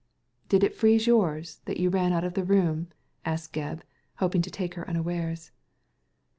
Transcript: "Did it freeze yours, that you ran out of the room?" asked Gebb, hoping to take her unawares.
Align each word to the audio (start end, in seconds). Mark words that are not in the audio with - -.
"Did 0.49 0.63
it 0.63 0.73
freeze 0.73 1.05
yours, 1.05 1.59
that 1.65 1.79
you 1.79 1.91
ran 1.91 2.11
out 2.11 2.23
of 2.23 2.33
the 2.33 2.43
room?" 2.43 2.87
asked 3.23 3.53
Gebb, 3.53 3.81
hoping 4.15 4.41
to 4.41 4.49
take 4.49 4.73
her 4.73 4.87
unawares. 4.89 5.51